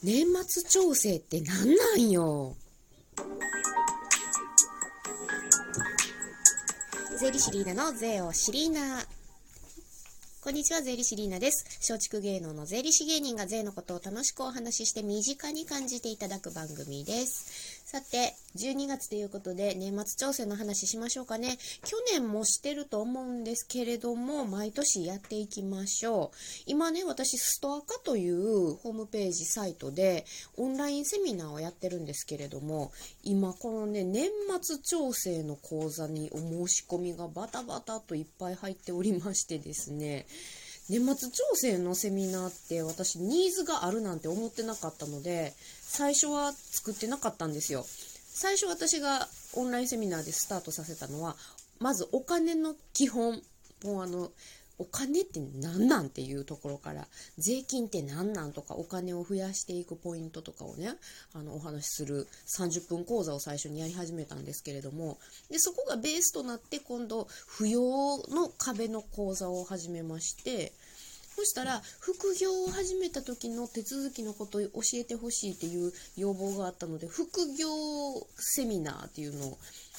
[0.00, 2.54] 年末調整って何なんよ
[7.18, 9.02] 税理士リーナの税をシリーナ
[10.40, 11.64] こんにちは、税理士リーナです。
[11.90, 17.77] 松竹芸能の税理士芸人が税のことを楽しくお話しして身近に感じていただく番組です。
[17.90, 21.56] さて、12月ということで年末調整の話しましょうかね。
[21.86, 26.36] 去年もしてると思うんですけれども、毎年やっていきましょう。
[26.66, 30.26] 今ね、私、ストアカというホームページサイトで
[30.58, 34.28] オンラインセミナーをやってるんですけれども、今このね、年
[34.60, 40.26] 末調整の講座にお申し込みがバタバタといっぱい入っておりましてですね、
[40.88, 45.52] 年末調整のセミナーって私ニーズがあるなんて思ってなかったので
[45.82, 47.84] 最初は作ってなかったんですよ。
[47.86, 51.36] 最初私がオンラインセミナーでスタートさせたのは
[51.78, 53.42] まずお金の基本。
[53.84, 54.32] もうあの
[54.78, 57.06] お金って何なんっていうところから
[57.36, 60.92] 税金って何なんとかお金を増やしていくポイントとかをね
[61.34, 65.18] あのお話しする30分講座を最初にやり始めたんですけれども
[65.50, 67.26] でそこがベースとなって今度
[67.58, 70.72] 扶養の壁の講座を始めまして
[71.38, 77.68] そしたら副業を始めた時の手続きのことを教えてほしいっていう要望があったので副業
[78.36, 79.58] セミナーっていうのを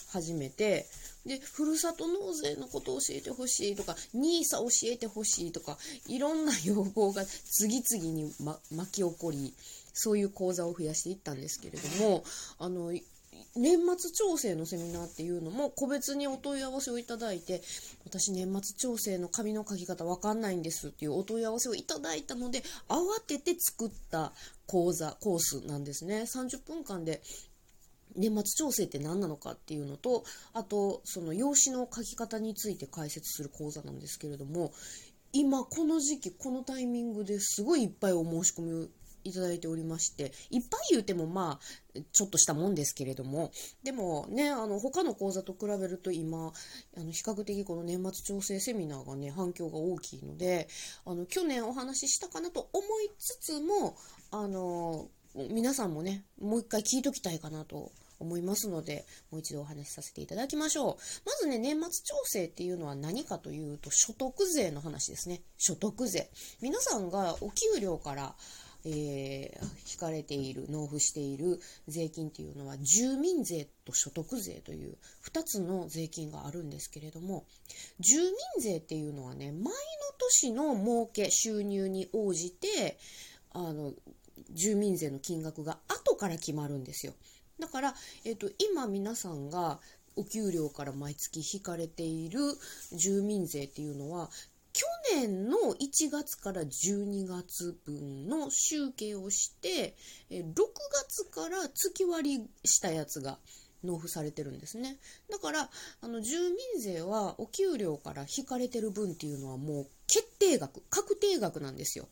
[0.09, 0.85] 始めて
[1.25, 9.53] でふるさと納税のことを教えてほしいとか NISA 教えてほしいとかいろんな要望が次々に、ま、巻き起こり
[9.93, 12.23] そういう講座を増やしていったんですけれども
[12.57, 12.93] あの
[13.55, 17.61] 年末調整のセミナーっていうのも個別にお問い合わせをいただいて
[18.05, 24.31] 私年末調整の紙の書き方わかんないんですっていうお問い合わせをいただいたので慌てて作った
[24.67, 26.21] 講座コースなんですね。
[26.21, 27.21] 30分間で
[28.15, 34.71] 年末調整って何なのかっていうのとあとその用紙の書き方について解説する講座なんですけれども
[35.31, 38.89] 今この時期このタイミングですごいいっぱいお申し込み
[39.23, 43.51] いただいておりましていっぱい言うてもまあちょっとしたもんですけれども
[43.83, 46.51] でもねあの他の講座と比べると今
[46.97, 50.67] あの比較的この年末調整セミナーがね反響が大きいので
[51.05, 53.95] あの去年お話ししたかなと思いつつも
[54.31, 60.95] あの皆さんもねもう一回聞いときたいかなと思いますので、もう一度お話しさせていただきましょう。
[61.25, 65.41] まずね、年末調整っていうのは何かというと、所得税の話ですね。
[65.57, 66.29] 所得税。
[66.61, 68.35] 皆さんがお給料から、
[68.85, 74.97] えー、引かれている、納付している税金っていうのは、住民税と所得税という
[75.31, 77.45] 2つの税金があるんですけれども、
[77.99, 79.71] 住民税っていうのはね、前の
[80.17, 82.97] 年の儲け、収入に応じて、
[83.51, 83.93] あの、
[84.51, 87.13] 住民税の金額が後から決まるんですよ。
[87.59, 87.95] だから、
[88.25, 89.79] えっと、今皆さんが
[90.15, 92.39] お給料から毎月引かれている
[92.93, 94.29] 住民税っていうのは
[94.73, 94.85] 去
[95.15, 99.95] 年の1月から12月分の集計をして
[100.29, 100.53] 6
[101.07, 103.39] 月から月割りしたやつが
[103.83, 104.97] 納付されてるんですね
[105.31, 105.69] だから
[106.01, 112.07] あの住民税はお給料から引かれてる分っていうのはもう決定額確定額なんですよ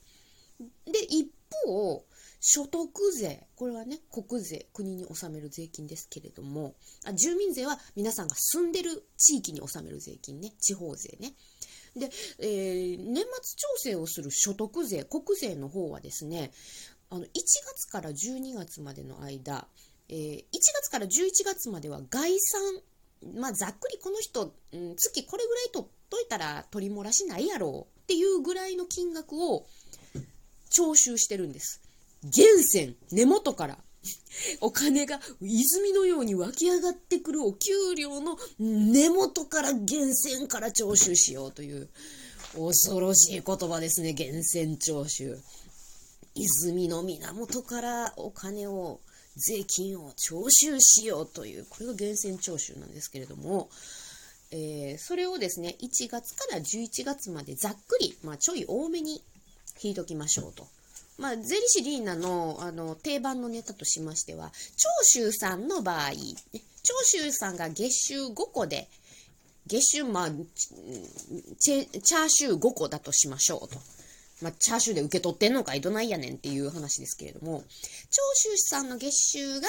[0.86, 1.30] で一
[1.66, 2.04] 方
[2.40, 6.76] 所得税これはね国税国に納める税金ですけれども
[7.06, 11.34] あ住民税は皆さんが住んでる地域に納める税金ね地方税ね。
[11.96, 12.10] で、
[12.40, 16.52] えー、年末調整をする所得税国税の方はですね
[17.10, 19.68] あの1月から12月までの間、
[20.10, 21.10] えー、1月から11
[21.44, 22.62] 月までは概算
[23.36, 29.66] まあざっくりこの人、うん、月これぐらい取っといたら取り漏らしないやろうっていうぐらいの金額を
[30.70, 31.82] 徴収してるんです。
[32.24, 33.78] 源泉根元から
[34.62, 41.90] お金が泉のように湧き上がってくるお給料の根元から源泉から徴収しようという
[42.54, 45.38] 恐ろしい言葉ですね源泉徴収
[46.36, 49.00] 泉の源からお金を
[49.36, 53.70] 税金を徴収しようというこれが源泉徴収なんですけれども、
[54.52, 59.24] え、それをですね1月から11月までざっくり、まあ、ちょい多めに
[59.82, 60.68] 引いときましょうと。
[61.18, 66.12] まあ、税理士リーナのあの定番のネタとしましては、長州さんの場合、
[66.84, 68.88] 長州さんが月収5個で、
[69.66, 70.30] 月収、まあ、
[71.60, 73.80] チャーシュー5個だとしましょうと。
[74.42, 77.64] まあ、チャーシューで受け取ってんのかいどないやねんっていう話ですけれども、
[78.12, 79.68] 長州さんの月収が、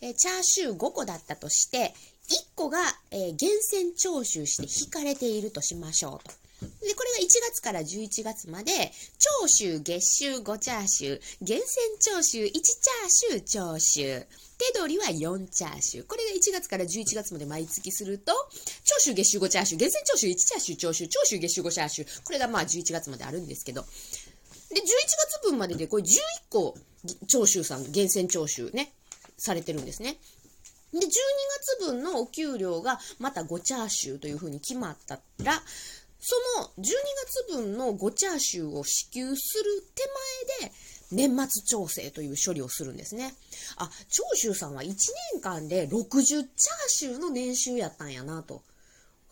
[0.00, 1.94] えチャーシュー5個だったとして、
[2.28, 2.78] 1個が、
[3.10, 6.34] えー、源泉徴収して引かれているとしましょうと。
[6.60, 14.26] で、これが1月から11月まで、長州、月収5チャーシュー、源泉徴収1チャーシュー徴収、
[14.58, 16.06] 手取りは4チャーシュー。
[16.06, 18.32] これが1月から11月まで毎月すると、
[18.84, 22.22] 長州、月収5チャーシュー、源泉徴収1チャーシュー徴収、長州、月収5チャーシュー。
[22.24, 23.82] これがまあ11月まであるんですけど。
[24.70, 26.16] で、11月分まででこれ11
[26.50, 26.76] 個
[27.28, 28.92] 徴収さん、源泉徴収ね、
[29.36, 30.18] されてるんですね。
[30.92, 35.62] で、12月分のお給料がまた5チャーシューというふうに決まったら、
[36.20, 36.92] その12
[37.48, 40.02] 月分の5チャーシューを支給する手
[40.62, 40.74] 前で、
[41.10, 43.34] 年末調整という処理をするんですね。
[43.76, 44.86] あ、長州さんは1
[45.32, 46.46] 年間で60チャー
[46.88, 48.62] シューの年収やったんやなと。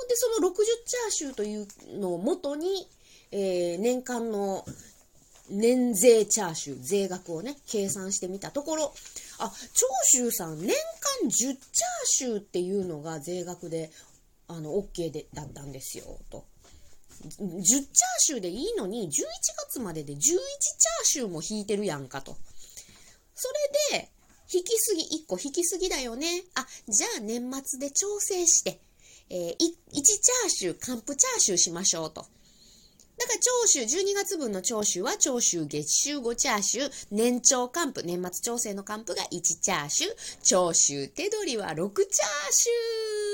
[0.09, 1.67] で、その60チャーシューという
[2.01, 2.89] のをもとに、
[3.31, 4.65] えー、年間の
[5.51, 8.95] 年税チャーシュー、税額をね、計算してみたところ、
[9.39, 10.69] あ、長州さん年
[11.21, 11.57] 間10チャー
[12.05, 13.91] シューっていうのが税額で、
[14.49, 16.45] あの、OK で、だったんですよ、と。
[17.23, 17.87] 10チャー
[18.19, 19.11] シューでいいのに、11
[19.69, 20.41] 月までで11チャー
[21.05, 22.37] シューも引いてるやんかと。
[23.35, 23.49] そ
[23.93, 24.11] れで、
[24.53, 26.45] 引きすぎ、1個引きすぎだよね。
[26.55, 28.81] あ、じゃあ年末で調整して、
[29.29, 32.27] えー、1チャーシュー、完封チャーシューしましょうと。
[33.19, 40.13] だから長州、12月分の長州は長州月収5チャーシュー、年長還付、年末調整の還付が1チャーシュー、
[40.43, 41.89] 長州手取りは6チャー
[42.53, 43.26] シュー、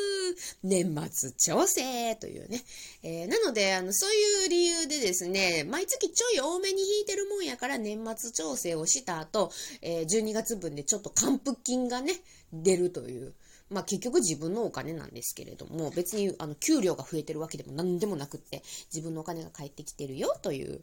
[0.62, 2.62] 年末調整というね。
[3.02, 9.50] えー、なので、あの、そういう理由でですね、毎月ちょい多めに引いてるもんやから年末調整をした後、
[9.80, 12.14] えー、12月分でちょっと還付金がね、
[12.52, 13.34] 出るという。
[13.70, 18.62] まあ結局自分のお金なんですけれども、別にあの給料が増えてるわけでも何でもなくって、
[18.92, 20.82] 自分のお金が返ってきてるよという、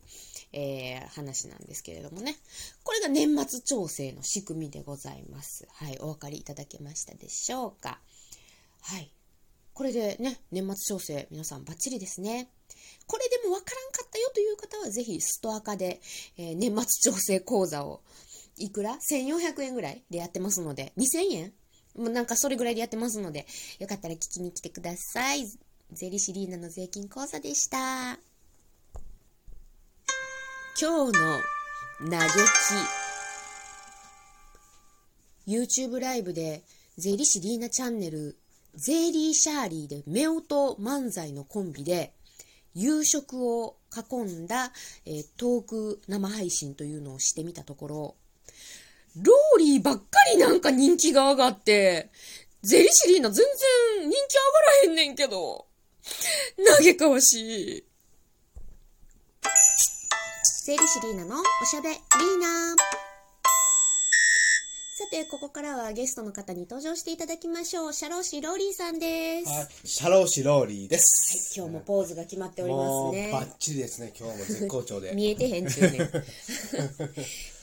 [0.54, 2.36] えー、話なんですけれどもね。
[2.84, 5.68] これが年末調整の仕組みでございます。
[5.72, 8.00] はい、お分かりいただけましたでしょうか？
[8.81, 9.12] はい。
[9.80, 12.50] これでね、年末調整皆さんバッチリですね。
[13.08, 16.02] これでもわからんかったよという方は、ぜひストア化で、
[16.38, 18.02] えー、年末調整講座を
[18.58, 21.54] いくら ?1400 円ぐらいでやってますので、2000円？
[21.96, 23.48] もうなんかそれぐらいでやってますので、
[23.80, 25.46] よかったら聞きに来てください。
[25.94, 28.20] ゼリシリーナの税金講座でした。
[30.78, 31.18] 今日
[32.02, 32.28] の嘆
[35.46, 35.50] き。
[35.50, 36.64] YouTube ライブで、
[36.98, 38.36] 税理士リーナチャンネル、
[38.75, 42.13] ゼリーシャーリーで、夫婦漫才のコンビで、
[42.75, 44.71] 夕食を囲んだ、
[45.06, 48.16] えー、トーク生配信というのをしてみたところ、
[49.18, 52.10] ローリーばっかりなんか人気が上がって、
[52.62, 53.45] ゼリシリーナ全
[54.00, 54.33] 然人気
[54.86, 55.66] 上がらへんねんけど。
[56.80, 57.83] 嘆かわしい。
[60.66, 61.42] ゼリシリーナの？
[61.42, 62.00] おしゃべりー
[62.39, 62.99] ナさ
[65.10, 67.94] て、ここからはゲストの方に登場していただきましょう。
[67.94, 69.50] シャローシローリーさんです。
[69.50, 71.58] はい、シャローシローリーです。
[71.58, 73.32] はい、今日もポーズが決まっておりますね。
[73.32, 75.14] バッチリですね、今日も絶好調で。
[75.18, 76.12] 見えてへんちゅうね。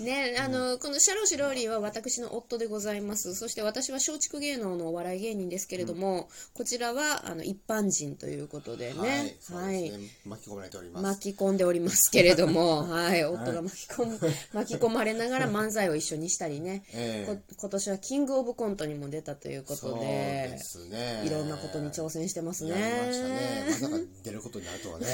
[0.01, 3.35] ね、あの、このシャローシローリーは私の夫でございます。
[3.35, 9.37] そして私は松竹芸能のお笑い芸人ですけれども、うん、こちらはあの一般人ということでね。
[9.51, 9.91] はい。
[9.91, 11.03] はい、巻き込まれております。
[11.03, 14.19] 巻き込んでおりますけれども、 はい、夫が巻き込む、
[14.53, 16.85] 巻き込まれながら漫才を一緒にしたりね。
[16.93, 21.23] えー今年はキングオブコントにも出たということで、ですね。
[21.25, 23.65] いろんなことに挑戦してますね。
[23.69, 25.07] まさか出ることになるとはね。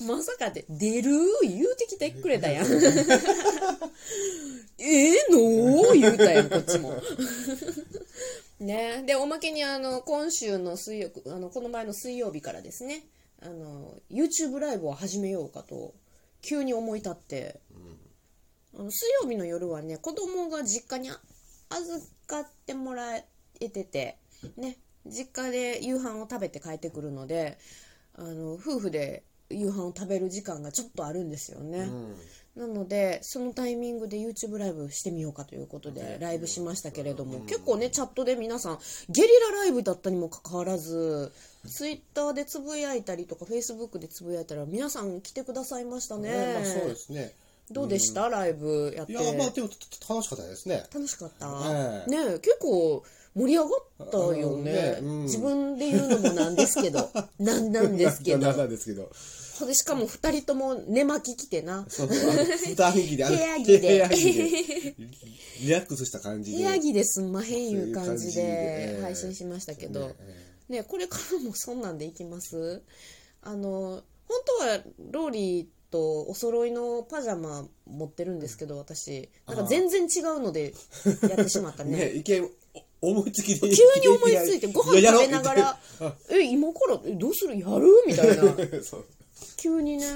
[0.06, 1.10] まさかで、出る？
[1.42, 2.67] 言うてきてくれたやん。
[4.78, 7.00] ええの言うたやん、こっちも。
[8.60, 9.02] ね。
[9.06, 13.06] で、おまけにあの、今週の水曜、あの、この前の水曜日からですね、
[13.40, 15.94] あの、YouTube ライブを始めようかと、
[16.42, 17.60] 急に思い立って、
[18.78, 21.10] あの水曜日の夜はね子供が実家に
[21.68, 23.24] 預かってもらえ
[23.58, 24.18] てて
[24.56, 24.78] ね。
[25.06, 27.56] 実家で夕飯を食べて帰ってくるので
[28.14, 32.14] あの夫婦で夕飯を食べる時間がちょっとあるんですよね、うん、
[32.58, 41.32] なのでそのタイミングで YouTube ライブしてみようかということでライブしましたけれども、うん、結構ねチャットで皆さんゲリラライブだったにもかかわらず
[41.68, 47.32] Twitter でつぶやいたりとか Facebook でつぶやいたら皆さん来てくださいましたね、ねまあ、そうですね
[47.70, 49.12] どうでした、うん、ライブやって。
[49.12, 49.68] いや、まあでも
[50.08, 50.84] 楽しかったですね。
[50.92, 51.46] 楽しかった？
[52.06, 54.72] ねね結構盛り上がったよね。
[54.72, 57.10] ねうん、自分で言うのもなんですけど。
[57.38, 58.52] なんなんですけど。
[58.52, 59.10] なんですけど。
[59.66, 61.84] でしかも二人とも寝巻き着てな。
[61.88, 62.32] そうそう。
[62.66, 63.78] 二着で、部屋着で。
[63.78, 64.94] 部屋着で。
[65.62, 66.58] リラックスした感じで。
[66.58, 70.12] 部屋着ですんまへんいう感じで配信しましたけど。
[70.68, 72.82] ね、これからもそんなんでいきます？
[73.42, 80.74] あの、本当はローリーとお揃いのパジャマ持ってるんですけど私なんか全然違うので
[81.22, 81.96] やってしまったね
[82.26, 82.42] ね
[83.00, 85.80] 思いつきで急に思いついてご飯食べながら
[86.30, 87.58] 「え今からえどうする？
[87.58, 88.42] やる?」みたいな
[89.58, 90.06] 急にね、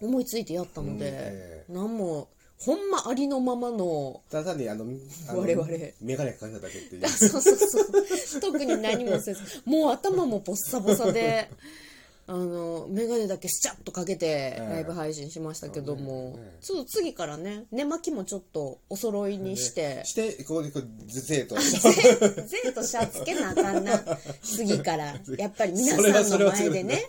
[0.00, 2.28] うん、思いついてやったので、何も
[2.60, 4.84] ほんまありのままのただにあの
[5.28, 5.68] 我々。
[6.00, 7.08] 眼鏡かけただけっていう。
[7.08, 8.40] そうそうそう。
[8.40, 11.50] 特に何もせずもう頭もボッサボサで
[12.26, 16.44] あの眼鏡だけスチャッとかけてうんライブ配信しましたけども、そうね。
[16.44, 24.02] ねちょっと次からね寝巻きもちょっとお揃いにして、してここでこうゼーとゼー とシャツけなあかんな。
[24.42, 25.20] 次から。
[25.36, 27.06] やっぱり皆さんの前でね。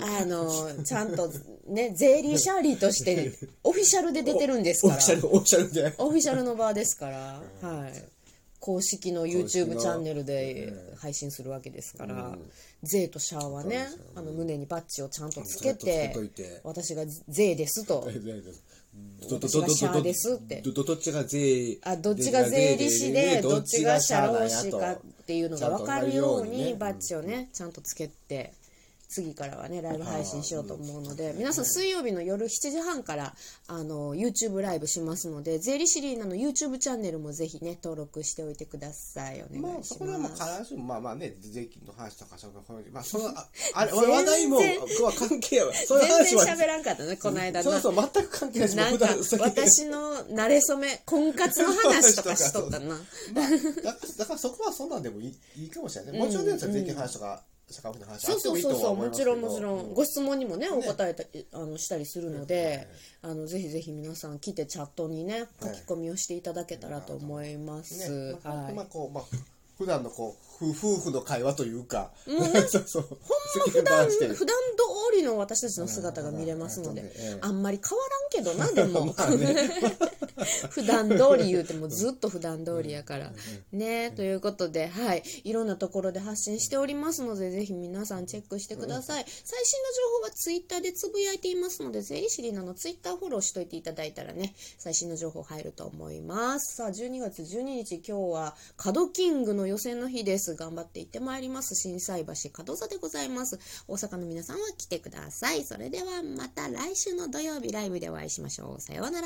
[0.00, 1.30] あのちゃんと
[1.66, 4.94] ねゼーリーシャーリーとして オフィシャルで出てるんですから。
[4.94, 5.94] オフィシャルオフィシャルで。
[5.98, 8.04] オフィシャルの場ですから、はい、
[8.62, 12.38] 公式の YouTube チャンネルで配信するわけですから、
[12.84, 16.14] ゼーとシャーはねそうですよあの胸にバッジをちゃんとつけて
[16.62, 17.84] 私がゼー です。
[17.84, 18.08] と
[19.30, 21.78] 私がシャーですどっちが税？
[21.82, 28.52] あどっちが税理士でどっちが社労士かっていうのが分かるようにバッジをねちゃんとつけて
[29.12, 33.34] 次からはねライブ配信しようと思うので皆さん水曜日の夜7時半から
[33.68, 39.42] あの YouTube ライブしますので税理士リーナの YouTube チャンネルもぜひね登録しておいてください。
[39.42, 49.06] おまあ願いしそこではもうます必ずしもまあまあね税金の話とかそういう話まあそのあ あれ話題も全は関係はそういう全話は然喋らんかったねこの間なそうそう全く関係ないしなんか
[49.38, 52.96] 私の慣れ初め婚活の話とかしとったな。
[53.34, 53.50] まあ、
[53.82, 56.18] だだからそこはそんなんでもいいいいかもしれないね。
[56.20, 57.42] もちろんね、税金の話とか、
[57.72, 59.94] 社会保険の話あそうそうそうそうもちろんもちろん。
[59.94, 61.24] ご質問にもねお答えた
[61.58, 62.88] あのしたりするので
[63.22, 68.74] あのぜひぜひ皆さん来てチャットにね書き込みをしていただけたらと思います、ね、まあ、はい。
[68.74, 69.24] まあこう、まあ、
[69.78, 72.12] 普段のこう、夫夫婦の会話というか、
[72.68, 73.02] そう そう。
[73.02, 79.14] ほんま普段普段通りの私たちの姿が見れますのであんまり変わらんけどなでも
[80.70, 83.32] 普段通り言うてもずっと普段通りやから。
[83.72, 103.58] ねということではいいろんなところで発信しておりますのでぜひ皆さんチェックしてください最新の情報はツイッターでつぶやいていますので税理士リナのツイッターフォローしといていただいたらね最新の情報入ると思いますさあ12月12日今日は角キングの予選の日です頑張って行ってまいります心斎橋角座でございます
[103.88, 109.20] 大阪の皆さんは来てくださいそれではまた来週の土曜日ライブでお会いしましょうさようなら